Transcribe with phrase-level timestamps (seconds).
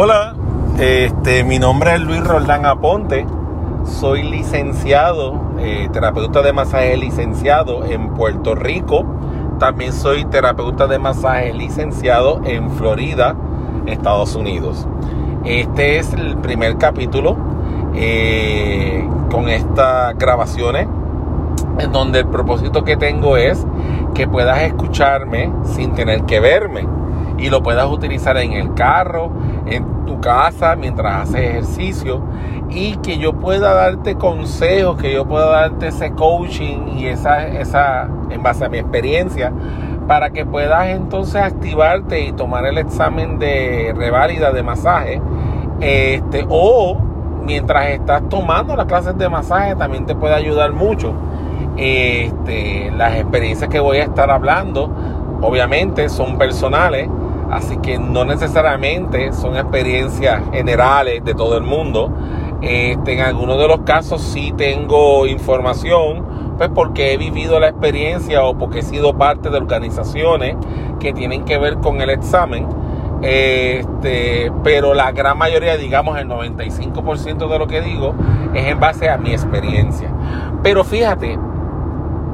[0.00, 0.32] Hola,
[0.78, 3.26] este, mi nombre es Luis Roldán Aponte.
[3.84, 9.04] Soy licenciado, eh, terapeuta de masaje licenciado en Puerto Rico.
[9.58, 13.34] También soy terapeuta de masaje licenciado en Florida,
[13.86, 14.86] Estados Unidos.
[15.44, 17.36] Este es el primer capítulo
[17.96, 20.86] eh, con estas grabaciones
[21.80, 23.66] en donde el propósito que tengo es
[24.14, 26.86] que puedas escucharme sin tener que verme
[27.38, 29.30] y lo puedas utilizar en el carro,
[29.66, 32.20] en tu casa, mientras haces ejercicio
[32.70, 38.08] y que yo pueda darte consejos, que yo pueda darte ese coaching y esa, esa
[38.30, 39.52] en base a mi experiencia
[40.06, 45.20] para que puedas entonces activarte y tomar el examen de reválida de masaje
[45.80, 46.96] este o
[47.44, 51.12] mientras estás tomando las clases de masaje también te puede ayudar mucho
[51.76, 54.90] este, las experiencias que voy a estar hablando
[55.42, 57.08] obviamente son personales
[57.50, 62.12] Así que no necesariamente son experiencias generales de todo el mundo.
[62.60, 66.24] Este, en algunos de los casos sí tengo información,
[66.58, 70.56] pues porque he vivido la experiencia o porque he sido parte de organizaciones
[70.98, 72.66] que tienen que ver con el examen.
[73.22, 78.14] Este, pero la gran mayoría, digamos el 95% de lo que digo,
[78.54, 80.10] es en base a mi experiencia.
[80.62, 81.38] Pero fíjate,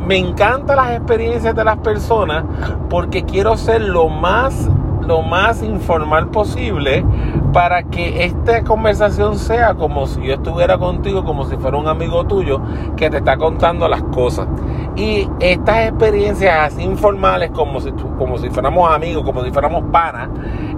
[0.06, 2.45] me encantan las experiencias de las personas
[2.91, 4.69] porque quiero ser lo más
[5.06, 7.05] lo más informal posible
[7.52, 12.24] para que esta conversación sea como si yo estuviera contigo, como si fuera un amigo
[12.24, 12.60] tuyo
[12.97, 14.48] que te está contando las cosas.
[14.97, 20.28] Y estas experiencias así informales, como si, como si fuéramos amigos, como si fuéramos panas,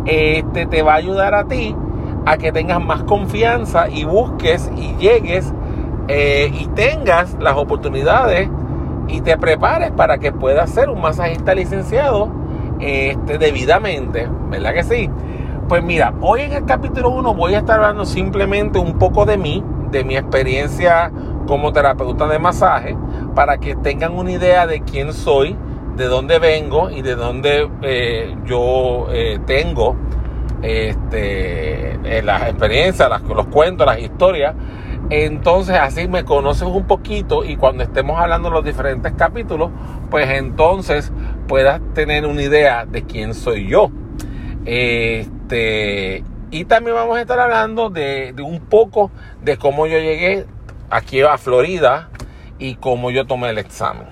[0.04, 1.74] este, te va a ayudar a ti
[2.27, 5.52] a que tengas más confianza y busques y llegues
[6.08, 8.48] eh, y tengas las oportunidades
[9.08, 12.30] y te prepares para que puedas ser un masajista licenciado
[12.80, 15.10] este, debidamente, ¿verdad que sí?
[15.69, 19.36] Pues mira, hoy en el capítulo 1 voy a estar hablando simplemente un poco de
[19.36, 21.10] mí, de mi experiencia
[21.47, 22.97] como terapeuta de masaje,
[23.34, 25.56] para que tengan una idea de quién soy,
[25.97, 29.97] de dónde vengo y de dónde eh, yo eh, tengo
[30.62, 34.54] este, eh, las experiencias, los cuentos, las historias.
[35.09, 39.70] Entonces así me conoces un poquito y cuando estemos hablando de los diferentes capítulos,
[40.10, 41.12] pues entonces
[41.47, 43.91] puedas tener una idea de quién soy yo.
[44.65, 49.11] Este, y también vamos a estar hablando de, un poco
[49.43, 50.47] de cómo yo llegué
[50.91, 52.09] aquí a Florida
[52.59, 54.07] y cómo yo tomé el examen.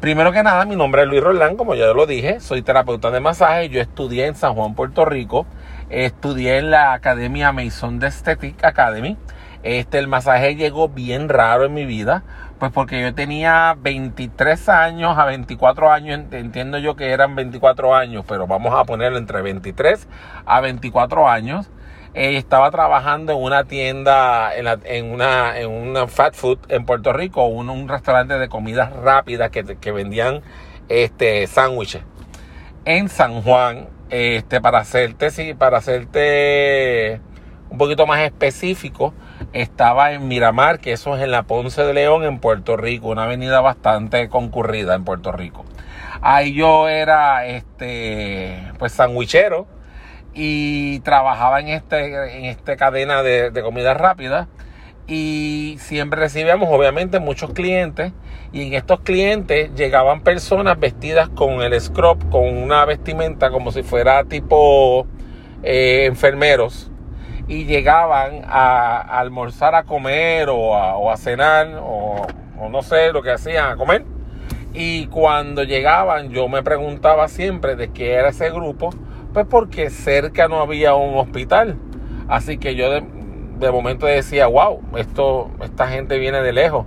[0.00, 3.20] Primero que nada, mi nombre es Luis Rolán, como ya lo dije, soy terapeuta de
[3.20, 5.46] masaje, yo estudié en San Juan, Puerto Rico,
[5.90, 9.18] estudié en la Academia Mason de Aesthetic Academy.
[9.62, 12.22] Este, el masaje llegó bien raro en mi vida
[12.60, 18.24] pues porque yo tenía 23 años a 24 años, entiendo yo que eran 24 años,
[18.28, 20.06] pero vamos a ponerlo entre 23
[20.44, 21.70] a 24 años.
[22.12, 27.46] Eh, estaba trabajando en una tienda, en, una, en una fat food en Puerto Rico,
[27.46, 30.42] un, un restaurante de comidas rápidas que, que vendían
[30.90, 32.02] este, sándwiches
[32.84, 33.88] en San Juan.
[34.10, 37.20] Este, para hacerte, sí, para hacerte
[37.70, 39.14] un poquito más específico,
[39.52, 43.24] estaba en Miramar, que eso es en la Ponce de León, en Puerto Rico, una
[43.24, 45.64] avenida bastante concurrida en Puerto Rico.
[46.22, 49.66] Ahí yo era, este, pues, sandwichero
[50.34, 54.48] y trabajaba en este, en esta cadena de, comida rápida
[55.06, 58.12] y siempre recibíamos obviamente muchos clientes
[58.52, 63.82] y en estos clientes llegaban personas vestidas con el scrub, con una vestimenta como si
[63.82, 65.06] fuera tipo
[65.62, 66.89] eh, enfermeros
[67.50, 72.24] y llegaban a, almorzar, a comer o a, cenar o,
[72.70, 74.04] no sé lo que hacían a comer.
[74.72, 78.90] Y cuando llegaban yo me preguntaba siempre de qué era ese grupo,
[79.32, 81.76] pues porque cerca no había un hospital.
[82.28, 83.02] Así que yo de,
[83.58, 86.86] de momento decía, wow, esto, esta gente viene de lejos.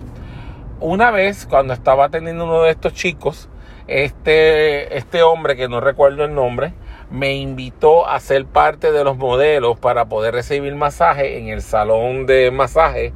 [0.79, 3.49] Una vez cuando estaba atendiendo uno de estos chicos,
[3.87, 6.73] este, este hombre que no recuerdo el nombre,
[7.13, 12.25] me invitó a ser parte de los modelos para poder recibir masaje en el salón
[12.25, 13.13] de masaje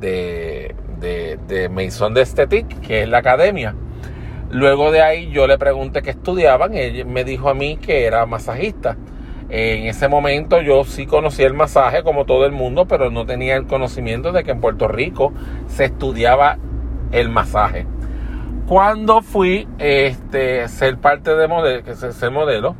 [0.00, 2.14] de, de, de Maison
[2.82, 3.76] que es la academia.
[4.50, 8.26] Luego de ahí yo le pregunté qué estudiaban, él me dijo a mí que era
[8.26, 8.96] masajista.
[9.48, 13.54] En ese momento yo sí conocía el masaje como todo el mundo, pero no tenía
[13.54, 15.32] el conocimiento de que en Puerto Rico
[15.68, 16.58] se estudiaba
[17.12, 17.86] el masaje.
[18.66, 22.74] Cuando fui este, ser parte de modelo, ser modelo,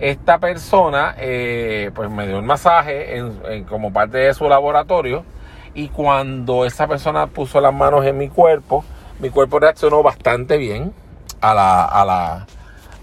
[0.00, 3.22] esta persona eh, pues me dio un masaje
[3.68, 5.24] como parte de su laboratorio
[5.74, 8.84] y cuando esa persona puso las manos en mi cuerpo,
[9.18, 10.92] mi cuerpo reaccionó bastante bien
[11.40, 12.46] a la, a la,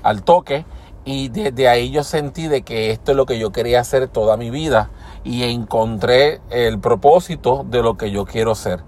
[0.04, 0.66] al toque
[1.06, 4.36] y desde ahí yo sentí de que esto es lo que yo quería hacer toda
[4.36, 4.90] mi vida,
[5.28, 8.80] y encontré el propósito de lo que yo quiero ser.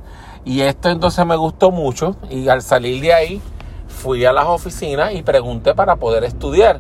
[0.45, 3.41] Y esto entonces me gustó mucho y al salir de ahí
[3.87, 6.79] fui a las oficinas y pregunté para poder estudiar.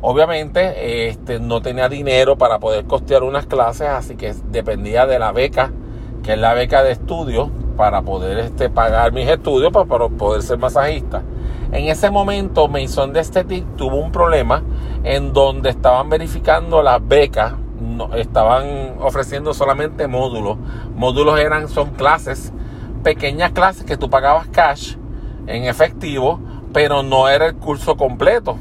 [0.00, 5.32] Obviamente este, no tenía dinero para poder costear unas clases, así que dependía de la
[5.32, 5.72] beca,
[6.22, 10.58] que es la beca de estudio, para poder este, pagar mis estudios, para, poder ser
[10.58, 11.22] masajista.
[11.72, 14.62] En ese momento Mason de Aesthetic tuvo un problema
[15.04, 20.56] en donde estaban verificando las becas, no, estaban ofreciendo solamente módulos.
[20.94, 22.52] Módulos eran, son clases,
[23.02, 24.96] pequeñas clases que tú pagabas cash
[25.46, 26.40] en efectivo,
[26.72, 28.58] pero no era el curso completo.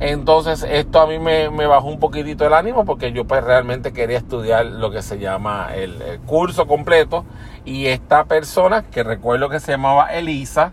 [0.00, 4.16] Entonces esto a mí me, bajó un poquitito el ánimo porque yo pues realmente quería
[4.16, 7.26] estudiar lo que se llama el, curso completo
[7.66, 10.72] y esta persona que recuerdo que se llamaba Elisa,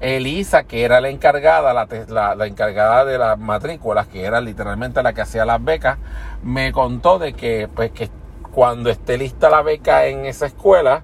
[0.00, 5.12] Elisa que era la encargada, la, la, encargada de las matrículas, que era literalmente la
[5.12, 5.98] que hacía las becas,
[6.44, 8.10] me contó de que pues que
[8.52, 11.02] cuando esté lista la beca en esa escuela,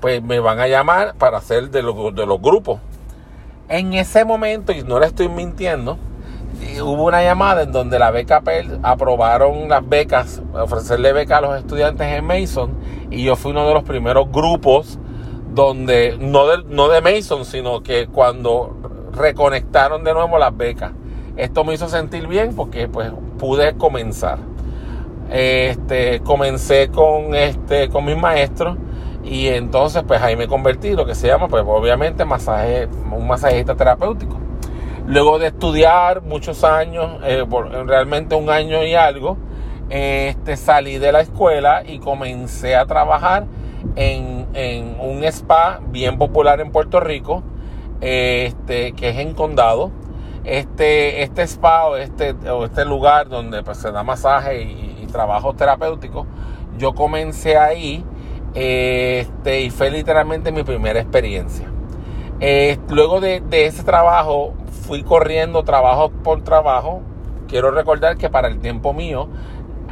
[0.00, 2.78] pues me van a llamar para hacer de, de los grupos.
[3.68, 5.98] En ese momento, y no le estoy mintiendo,
[6.80, 11.58] hubo una llamada en donde la beca PEL aprobaron las becas, ofrecerle becas a los
[11.58, 12.70] estudiantes en Mason
[13.10, 14.98] y yo fui uno de los primeros grupos
[15.54, 18.76] donde, no de, no de Mason, sino que cuando
[19.12, 20.92] reconectaron de nuevo las becas.
[21.36, 24.38] Esto me hizo sentir bien porque pues pude comenzar.
[25.30, 28.76] Este, comencé con, este, con mis maestros
[29.24, 33.74] y entonces pues ahí me convertí, lo que se llama pues obviamente masaje, un masajista
[33.74, 34.47] terapéutico.
[35.08, 37.42] Luego de estudiar muchos años, eh,
[37.86, 39.38] realmente un año y algo,
[39.88, 43.46] este, salí de la escuela y comencé a trabajar
[43.96, 44.46] en,
[45.00, 47.42] un spa bien popular en Puerto Rico,
[48.02, 49.90] este, que es en Condado.
[50.44, 55.06] Este, este spa o este, o este lugar donde pues, se da masaje y, y
[55.06, 56.26] trabajos terapéuticos,
[56.76, 58.04] yo comencé ahí
[58.54, 61.66] este, y fue literalmente mi primera experiencia.
[62.40, 64.54] Eh, luego de, de, ese trabajo
[64.88, 67.02] fui corriendo trabajo por trabajo.
[67.46, 69.28] Quiero recordar que para el tiempo mío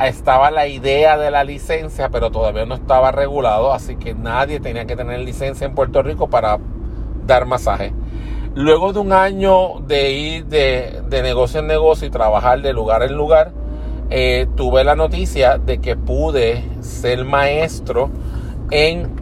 [0.02, 4.86] estaba la idea de la licencia, pero todavía no estaba regulado, así que nadie tenía
[4.86, 6.58] que tener licencia en Puerto Rico para
[7.26, 7.92] dar masaje.
[8.54, 13.12] Luego de un año de ir de, negocio en negocio y trabajar de lugar en
[13.12, 13.52] lugar,
[14.08, 18.08] eh, tuve la noticia de que pude ser maestro
[18.70, 19.14] en,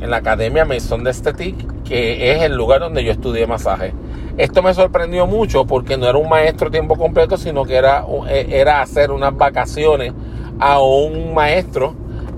[0.00, 3.94] la Academia Maison de Estetic, que es el lugar donde yo estudié masaje.
[4.36, 8.46] Esto me sorprendió mucho porque no era un maestro tiempo completo, sino que era, eh,
[8.50, 10.12] era hacer unas vacaciones
[10.60, 11.94] a un maestro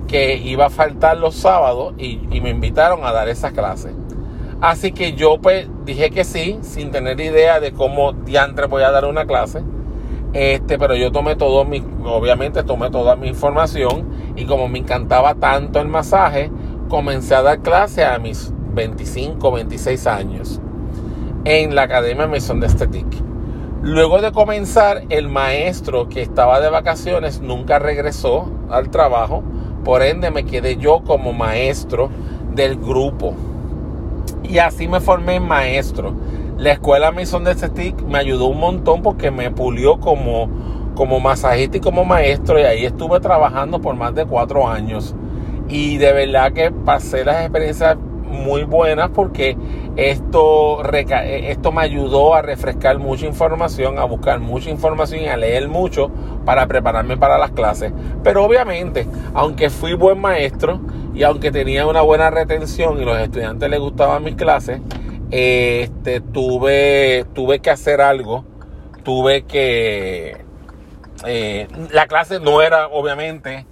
[0.06, 3.92] que iba a faltar los sábados y, me invitaron a dar esas clases.
[4.60, 8.92] Así que yo pues dije que sí, sin tener idea de cómo diantre voy a
[8.92, 9.62] dar una clase.
[10.32, 15.34] Este, pero yo tomé todo mi, obviamente tomé toda mi información y como me encantaba
[15.34, 16.52] tanto el masaje,
[16.88, 20.60] comencé a dar clase a mis 25, 26 años
[21.44, 23.06] en la Academia Maison de Estetic.
[23.82, 29.42] Luego de comenzar, el maestro que estaba de vacaciones nunca regresó al trabajo,
[29.84, 32.10] por ende me quedé yo como maestro
[32.54, 33.34] del grupo.
[34.42, 36.12] Y así me formé en maestro.
[36.58, 40.48] La escuela Maison de Estetic me ayudó un montón porque me pulió como,
[40.96, 45.14] como masajista y como maestro y ahí estuve trabajando por más de cuatro años.
[45.68, 47.96] Y de verdad que pasé las experiencias
[48.28, 49.56] muy buenas porque
[49.96, 55.68] esto, esto me ayudó a refrescar mucha información, a buscar mucha información y a leer
[55.68, 56.10] mucho
[56.44, 57.92] para prepararme para las clases.
[58.22, 60.80] Pero obviamente, aunque fui buen maestro
[61.14, 64.80] y aunque tenía una buena retención y los estudiantes les gustaban mis clases,
[65.30, 68.44] este, tuve, tuve que hacer algo,
[69.02, 70.44] tuve que...
[71.26, 73.66] Eh, la clase no era obviamente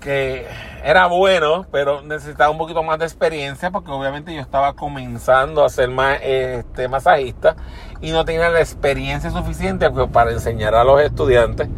[0.00, 0.44] que
[0.84, 5.68] era bueno, pero necesitaba un poquito más de experiencia porque obviamente yo estaba comenzando a
[5.68, 7.56] ser más, este, masajista
[8.00, 11.68] y no tenía la experiencia suficiente pues, para enseñar a los estudiantes.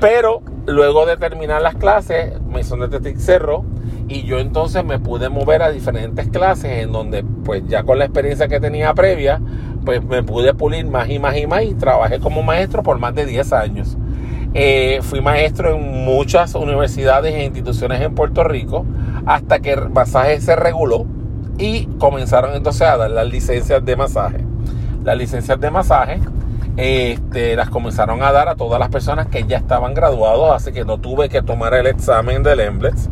[0.00, 3.64] Pero luego de terminar las clases, Mason de Tetic cerró
[4.08, 8.04] y yo entonces me pude mover a diferentes clases en donde pues ya con la
[8.04, 9.40] experiencia que tenía previa,
[9.84, 13.14] pues me pude pulir más y más y más y trabajé como maestro por más
[13.14, 13.96] de 10 años.
[14.54, 18.86] Eh, fui maestro en muchas universidades e instituciones en Puerto Rico
[19.26, 21.06] hasta que el masaje se reguló
[21.58, 24.38] y comenzaron entonces a dar las licencias de masaje.
[25.04, 26.20] Las licencias de masaje
[26.76, 30.84] este, las comenzaron a dar a todas las personas que ya estaban graduados, así que
[30.84, 33.08] no tuve que tomar el examen del EMBLETS.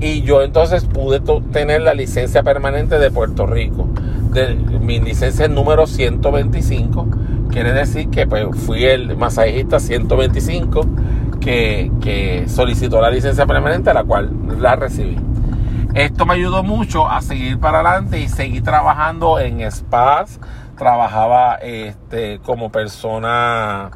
[0.00, 1.20] Y yo entonces pude
[1.52, 3.86] tener la licencia permanente de Puerto Rico.
[4.32, 7.06] De, mi licencia es número 125
[7.54, 10.88] Quiere decir que pues, fui el masajista 125
[11.40, 15.16] que, que solicitó la licencia permanente, la cual la recibí.
[15.94, 20.40] Esto me ayudó mucho a seguir para adelante y seguir trabajando en spas.
[20.76, 23.92] Trabajaba este, como persona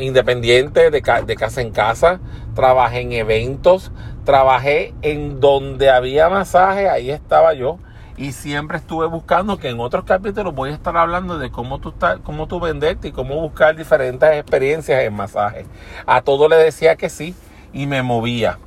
[0.00, 2.20] independiente de, de, casa en casa.
[2.54, 3.92] Trabajé en eventos.
[4.24, 6.88] Trabajé en donde había masaje.
[6.88, 7.78] Ahí estaba yo
[8.18, 11.94] y siempre estuve buscando que en otros capítulos voy a estar hablando de cómo tú,
[12.24, 15.66] cómo tú venderte y cómo buscar diferentes experiencias en masaje.
[16.04, 17.34] A todo le decía que sí
[17.72, 18.58] y me movía.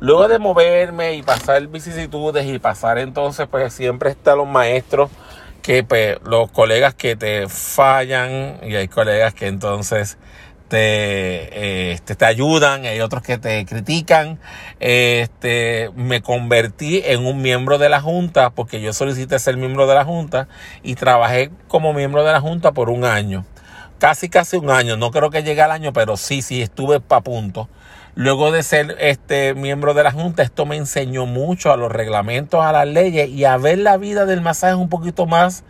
[0.00, 5.08] Luego de moverme y pasar vicisitudes y pasar entonces, pues siempre están los maestros
[5.62, 10.18] que pues, los colegas que te fallan y hay colegas que entonces
[10.68, 14.38] te, este, te ayudan, hay otros que te critican.
[14.80, 19.94] Este, me convertí en un miembro de la Junta porque yo solicité ser miembro de
[19.94, 20.48] la Junta
[20.82, 23.44] y trabajé como miembro de la Junta por un año.
[23.98, 24.96] Casi, casi un año.
[24.96, 27.68] No creo que llegue al año, pero sí, sí, estuve a punto.
[28.14, 32.64] Luego de ser este miembro de la Junta, esto me enseñó mucho a los reglamentos,
[32.64, 35.64] a las leyes y a ver la vida del masaje un poquito más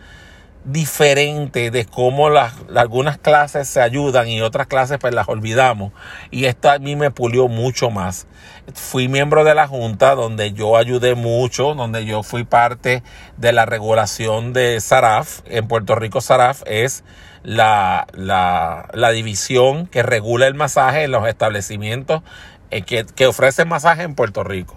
[0.66, 5.92] diferente de cómo las, algunas clases se ayudan y otras clases pues las olvidamos.
[6.30, 8.26] Y esto a mí me pulió mucho más.
[8.74, 13.04] Fui miembro de la Junta donde yo ayudé mucho, donde yo fui parte
[13.36, 15.40] de la regulación de SARAF.
[15.46, 17.04] En Puerto Rico SARAF es
[17.44, 22.22] la, la, la división que regula el masaje en los establecimientos
[22.72, 24.76] eh, que, que ofrecen masaje en Puerto Rico.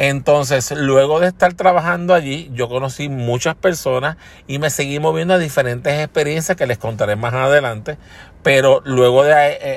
[0.00, 5.38] Entonces, luego de estar trabajando allí, yo conocí muchas personas y me seguí moviendo a
[5.38, 7.98] diferentes experiencias que les contaré más adelante.
[8.44, 9.34] Pero luego de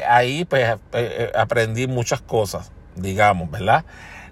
[0.08, 3.84] ahí, eh, pues eh, eh, aprendí muchas cosas, digamos, ¿verdad?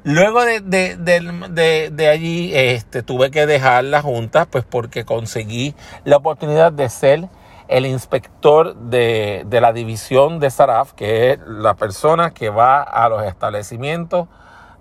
[0.03, 6.17] Luego de, de, de, allí, este, tuve que dejar la junta, pues porque conseguí la
[6.17, 7.29] oportunidad de ser
[7.67, 13.09] el inspector de, de la división de SARAF, que es la persona que va a
[13.09, 14.27] los establecimientos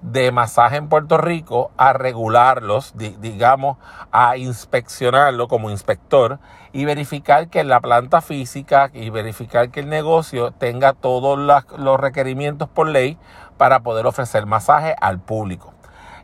[0.02, 3.78] de masaje en Puerto Rico a regularlos, digamos,
[4.12, 6.38] a inspeccionarlo como inspector
[6.73, 12.69] y verificar que la planta física y verificar que el negocio tenga todos los requerimientos
[12.69, 13.19] por ley
[13.57, 15.75] para poder ofrecer masaje al público.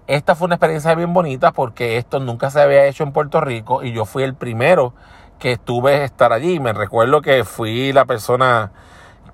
[0.07, 3.83] Esta fue una experiencia bien bonita porque esto nunca se había hecho en Puerto Rico
[3.83, 4.93] y yo fui el primero
[5.38, 6.61] que estuve a estar allí.
[6.61, 8.71] Me recuerdo que fui la persona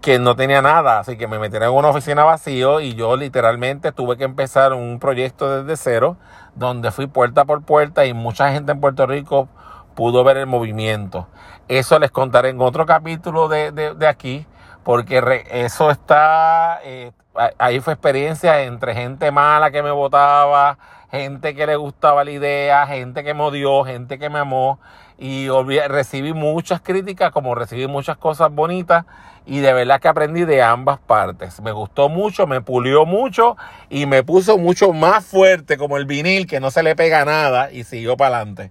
[0.01, 3.93] que no tenía nada, así que me metieron en una oficina vacío y yo literalmente
[3.93, 6.17] tuve que empezar un proyecto desde cero,
[6.55, 9.49] donde fui puerta por puerta y mucha gente en Puerto Rico
[9.95, 11.29] pudo ver el movimiento.
[11.69, 14.47] Eso les contaré en otro capítulo de, de, aquí,
[14.83, 17.13] porque eso está, eh,
[17.59, 20.79] ahí fue experiencia entre gente mala que me votaba,
[21.11, 24.81] gente que le gustaba la idea, gente que me odió, gente que me amó
[25.21, 25.49] y
[25.87, 29.05] recibí muchas críticas como recibí muchas cosas bonitas
[29.45, 31.61] y de verdad que aprendí de ambas partes.
[31.61, 33.59] Me gustó mucho, me pulió mucho
[33.91, 37.71] y me puso mucho más fuerte como el vinil que no se le pega nada
[37.71, 38.71] y siguió para adelante.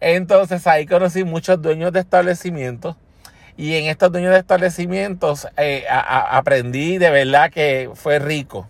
[0.00, 2.96] Entonces ahí conocí muchos dueños de establecimientos
[3.58, 8.66] y en estos dueños de establecimientos eh, aprendí de verdad que fue rico.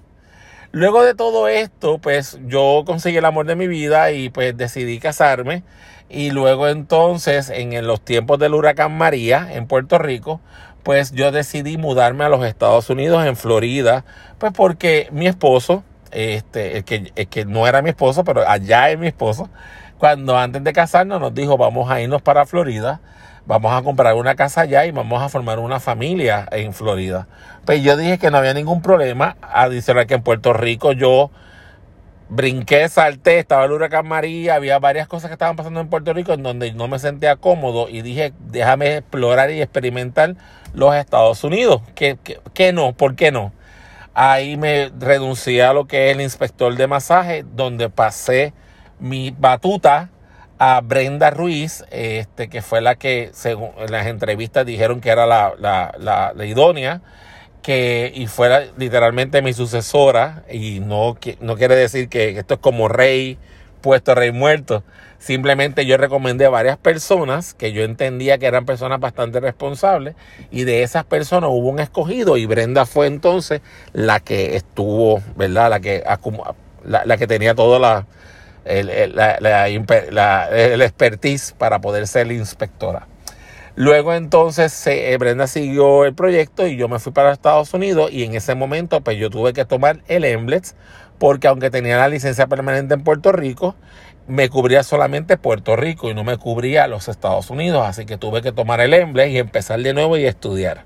[0.73, 4.99] Luego de todo esto, pues yo conseguí el amor de mi vida y pues decidí
[4.99, 5.63] casarme.
[6.09, 10.41] Y luego entonces, en los tiempos del huracán María en Puerto Rico,
[10.83, 14.05] pues yo decidí mudarme a los Estados Unidos, en Florida,
[14.39, 18.99] pues porque mi esposo, este, el que, que no era mi esposo, pero allá es
[18.99, 19.49] mi esposo,
[19.99, 23.01] cuando antes de casarnos nos dijo vamos a irnos para Florida,
[23.47, 27.29] vamos a comprar una casa allá y vamos a formar una familia en Florida.
[27.65, 31.31] Pues yo dije que no había ningún problema, adicional que en Puerto Rico yo
[32.33, 36.33] brinqué, salté, estaba el huracán María, había varias cosas que estaban pasando en Puerto Rico
[36.33, 40.37] en donde no me sentía cómodo y dije, déjame explorar y experimentar
[40.73, 41.83] los Estados Unidos.
[41.95, 42.17] ¿Qué,
[42.55, 42.95] qué, no?
[42.95, 43.53] ¿Por qué no?
[44.15, 48.55] Ahí me renuncié a lo que es el inspector de masaje, donde pasé
[48.99, 50.09] mi batuta
[50.59, 55.53] a Brenda Ruiz, este, que fue la que, según las entrevistas, dijeron que era la,
[55.59, 57.03] la, la idónea
[57.63, 62.89] que y fuera literalmente mi sucesora y no, no quiere decir que esto es como
[62.89, 63.39] rey
[63.81, 64.83] puesto rey muerto.
[65.19, 70.17] Simplemente yo recomendé a varias personas que yo entendía que eran personas bastante responsables
[70.51, 73.61] y de esas personas hubo un escogido y Brenda fue entonces
[73.93, 75.71] la que estuvo, ¿verdad?
[75.71, 76.03] La que,
[76.85, 78.07] la, la que tenía toda la,
[78.65, 83.07] el, la, la, el expertise para poder ser inspectora.
[83.75, 88.25] Luego entonces eh, Brenda siguió el proyecto y yo me fui para Estados Unidos y
[88.25, 90.75] en ese momento pues yo tuve que tomar el EMBLETS
[91.19, 93.75] porque aunque tenía la licencia permanente en Puerto Rico,
[94.27, 98.43] me cubría solamente Puerto Rico y no me cubría los Estados Unidos, así que tuve
[98.43, 100.85] que tomar el EMBLETS y empezar de nuevo y estudiar.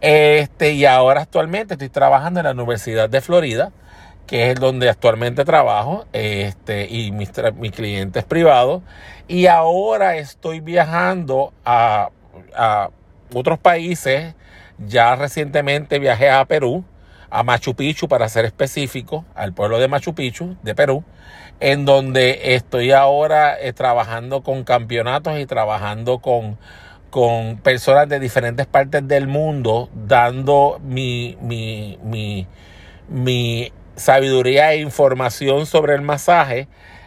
[0.00, 3.72] Este, y ahora actualmente estoy trabajando en la Universidad de Florida,
[4.30, 8.80] que es donde actualmente trabajo, este, y mis, mis clientes privados.
[9.26, 12.10] Y ahora estoy viajando a,
[12.54, 12.90] a
[13.34, 14.36] otros países.
[14.78, 16.84] Ya recientemente viajé a Perú,
[17.28, 21.02] a Machu Picchu para ser específico, al pueblo de Machu Picchu, de Perú,
[21.58, 26.56] en donde estoy ahora eh, trabajando con campeonatos y trabajando con
[27.10, 32.46] con personas de diferentes partes del mundo dando mi, mi, mi,
[33.08, 36.66] mi sabiduría e información sobre el masaje,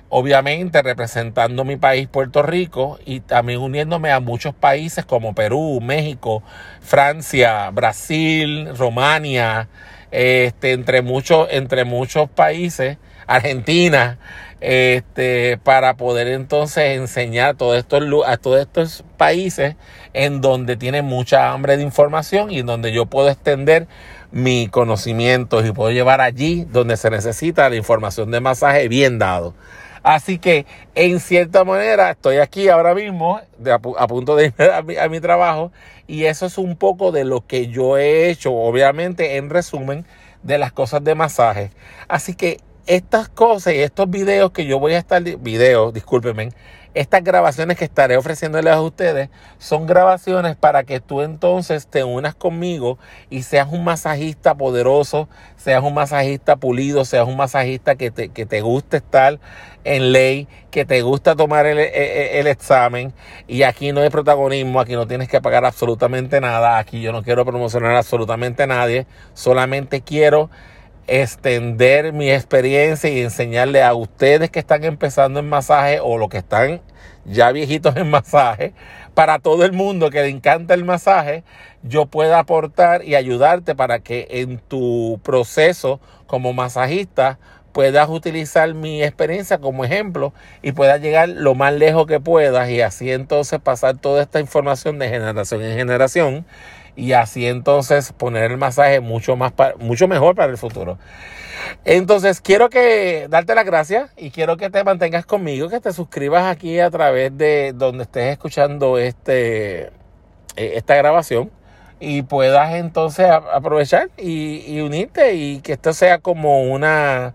[0.09, 6.43] obviamente representando mi país Puerto Rico y también uniéndome a muchos países como Perú, México,
[6.81, 9.67] Francia, Brasil, Romania,
[10.12, 14.19] este, entre, muchos, entre muchos países, Argentina,
[14.62, 19.75] este, para poder entonces enseñar a todos, estos, a todos estos países
[20.13, 23.88] en donde tienen mucha hambre de información y en donde yo puedo extender
[24.33, 29.53] mi conocimiento y puedo llevar allí donde se necesita la información de masaje bien dado.
[30.01, 33.39] Así que en cierta manera estoy aquí ahora mismo
[33.97, 35.71] a, punto de ir a mi, a mi trabajo
[36.07, 40.05] y eso es un poco de lo que yo he hecho, obviamente en resumen,
[40.41, 41.69] de las cosas de masaje.
[42.07, 46.49] Así que estas cosas y estos videos que yo voy a estar, videos, discúlpenme,
[46.93, 52.35] estas grabaciones que estaré ofreciéndoles a ustedes son grabaciones para que tú entonces te unas
[52.35, 58.29] conmigo y seas un masajista poderoso, seas un masajista pulido, seas un masajista que te,
[58.29, 59.39] que te guste estar
[59.83, 63.13] en ley, que te gusta tomar el, el, examen.
[63.47, 67.23] Y aquí no hay protagonismo, aquí no tienes que pagar absolutamente nada, aquí yo no
[67.23, 70.50] quiero promocionar absolutamente a nadie, solamente quiero
[71.07, 76.38] extender mi experiencia y enseñarle a ustedes que están empezando en masaje o los que
[76.38, 76.81] están
[77.25, 78.74] ya viejitos en masaje,
[79.13, 81.43] para todo el mundo que le encanta el masaje,
[81.83, 87.38] yo pueda aportar y ayudarte para que en tu proceso como masajista
[87.74, 92.81] puedas utilizar mi experiencia como ejemplo y puedas llegar lo más lejos que puedas y
[92.81, 96.46] así entonces pasar toda esta información de generación en generación
[96.96, 100.98] y así entonces poner el masaje mucho más mucho mejor para el futuro.
[101.86, 106.46] Entonces quiero que darte las gracias y quiero que te mantengas conmigo, que te suscribas
[106.46, 109.92] aquí a través de donde estés escuchando este
[110.56, 111.51] eh, esta grabación
[112.00, 117.34] y puedas entonces aprovechar y, unirte y que esto sea como una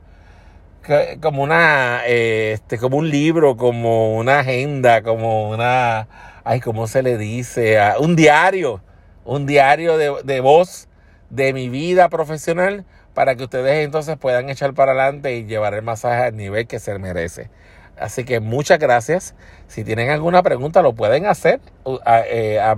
[1.20, 6.08] como una este como un libro como una agenda como una
[6.44, 8.80] ay cómo se le dice un diario
[9.28, 10.88] un diario de, voz
[11.28, 15.82] de mi vida profesional para que ustedes entonces puedan echar para adelante y llevar el
[15.82, 17.50] masaje al nivel que se merece.
[17.98, 19.34] Así que muchas gracias.
[19.66, 21.60] Si tienen alguna pregunta lo pueden hacer
[22.06, 22.74] a, eh, a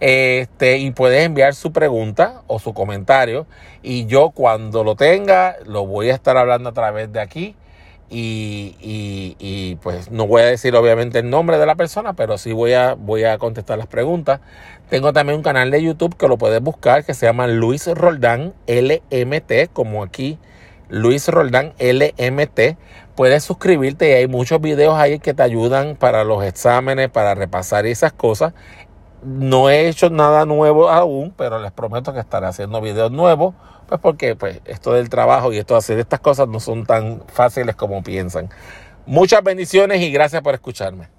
[0.00, 3.46] este, y puedes enviar su pregunta o su comentario
[3.82, 7.54] y yo cuando lo tenga lo voy a estar hablando a través de aquí
[8.08, 8.76] y,
[9.38, 12.72] y, pues no voy a decir obviamente el nombre de la persona, pero sí voy
[12.72, 14.40] a, voy a contestar las preguntas.
[14.88, 18.54] Tengo también un canal de YouTube que lo puedes buscar que se llama Luis Roldán
[18.68, 20.38] LMT, como aquí
[20.88, 22.76] Luis Roldán LMT.
[23.16, 27.86] Puedes suscribirte y hay muchos videos ahí que te ayudan para los exámenes, para repasar
[27.86, 28.52] esas cosas.
[29.24, 33.54] No he hecho nada nuevo aún, pero les prometo que estaré haciendo videos nuevos
[33.88, 37.22] pues porque pues, esto del trabajo y esto de hacer estas cosas no son tan
[37.28, 38.50] fáciles como piensan.
[39.06, 41.15] Muchas bendiciones y gracias por escucharme.